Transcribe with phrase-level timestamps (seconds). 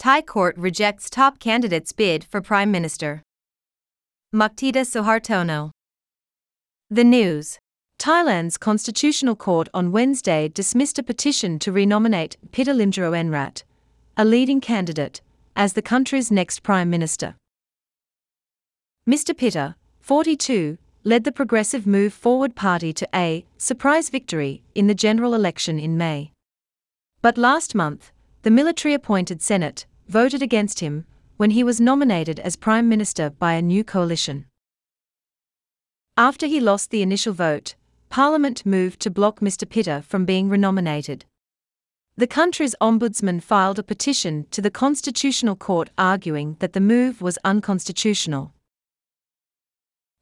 [0.00, 3.22] Thai court rejects top candidate's bid for Prime Minister.
[4.34, 5.72] Muktita Suhartono.
[6.88, 7.58] The news.
[7.98, 13.62] Thailand's Constitutional Court on Wednesday dismissed a petition to renominate Pita Limjaroenrat,
[14.16, 15.20] a leading candidate,
[15.54, 17.34] as the country's next Prime Minister.
[19.06, 19.36] Mr.
[19.36, 25.34] Pita, 42, led the Progressive Move Forward Party to a surprise victory in the general
[25.34, 26.32] election in May.
[27.20, 28.12] But last month,
[28.42, 31.06] the military appointed Senate voted against him
[31.36, 34.46] when he was nominated as Prime Minister by a new coalition.
[36.16, 37.76] After he lost the initial vote,
[38.08, 39.68] Parliament moved to block Mr.
[39.68, 41.26] Pita from being renominated.
[42.16, 47.38] The country's ombudsman filed a petition to the Constitutional Court arguing that the move was
[47.44, 48.52] unconstitutional.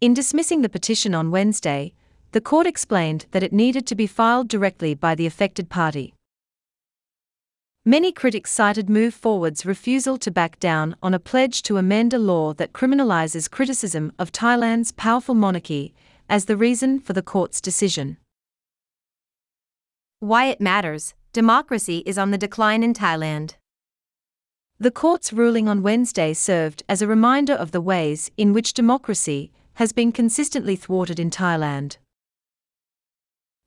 [0.00, 1.92] In dismissing the petition on Wednesday,
[2.32, 6.13] the court explained that it needed to be filed directly by the affected party.
[7.86, 12.18] Many critics cited Move Forward's refusal to back down on a pledge to amend a
[12.18, 15.92] law that criminalizes criticism of Thailand's powerful monarchy
[16.26, 18.16] as the reason for the court's decision.
[20.18, 23.56] Why it matters democracy is on the decline in Thailand.
[24.78, 29.52] The court's ruling on Wednesday served as a reminder of the ways in which democracy
[29.74, 31.98] has been consistently thwarted in Thailand.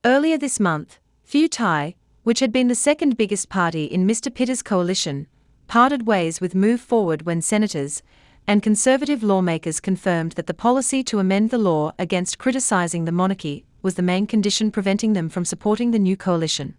[0.03, 1.93] Earlier this month, Pheu Thai,
[2.27, 4.29] which had been the second biggest party in Mr.
[4.29, 5.27] Pita's coalition,
[5.67, 8.03] parted ways with Move Forward when senators
[8.45, 13.63] and conservative lawmakers confirmed that the policy to amend the law against criticizing the monarchy
[13.81, 16.75] was the main condition preventing them from supporting the new coalition.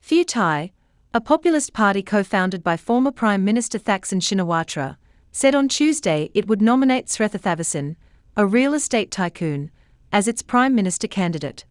[0.00, 0.70] Pheu Thai,
[1.12, 4.96] a populist party co founded by former Prime Minister Thaksin Shinawatra,
[5.32, 7.96] said on Tuesday it would nominate Srettha Thavisin,
[8.36, 9.72] a real estate tycoon,
[10.12, 11.64] as its prime minister candidate.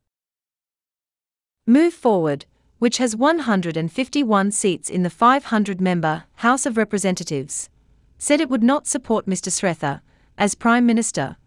[1.67, 2.45] Move Forward,
[2.79, 7.69] which has 151 seats in the 500 member House of Representatives,
[8.17, 9.51] said it would not support Mr.
[9.51, 10.01] Srettha
[10.39, 11.37] as Prime Minister,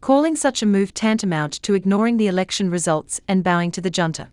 [0.00, 4.30] calling such a move tantamount to ignoring the election results and bowing to the junta.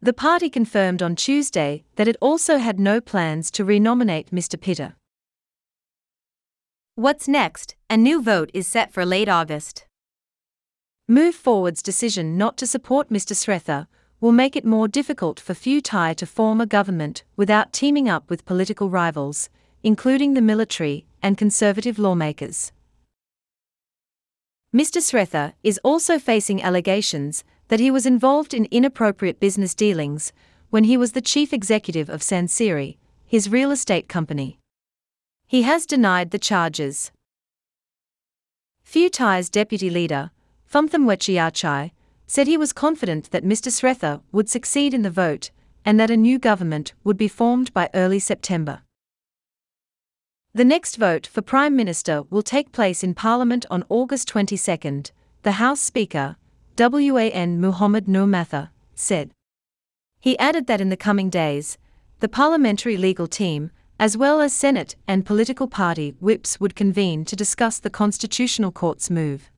[0.00, 4.58] The party confirmed on Tuesday that it also had no plans to renominate Mr.
[4.58, 4.94] Pita.
[6.94, 7.76] What's next?
[7.90, 9.86] A new vote is set for late August.
[11.06, 13.34] Move Forward's decision not to support Mr.
[13.34, 13.86] Srettha
[14.20, 18.30] will make it more difficult for Pheu Thai to form a government without teaming up
[18.30, 19.48] with political rivals,
[19.82, 22.72] including the military and conservative lawmakers.
[24.74, 25.00] Mr.
[25.00, 30.32] Srettha is also facing allegations that he was involved in inappropriate business dealings
[30.70, 34.58] when he was the chief executive of Sansiri, his real estate company.
[35.46, 37.12] He has denied the charges.
[38.84, 40.30] Pheu Thai's deputy leader,
[40.70, 41.06] Phumtham
[42.26, 43.70] said he was confident that Mr.
[43.70, 45.50] Srettha would succeed in the vote
[45.84, 48.82] and that a new government would be formed by early September.
[50.52, 55.12] The next vote for Prime Minister will take place in Parliament on August 22.
[55.42, 56.36] The House Speaker,
[56.78, 59.30] WAN Muhamad Noor said.
[60.18, 61.78] He added that in the coming days,
[62.20, 63.70] the parliamentary legal team,
[64.00, 69.10] as well as Senate and political party whips, would convene to discuss the Constitutional Court's
[69.10, 69.50] move.